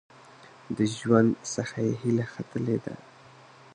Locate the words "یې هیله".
1.87-2.25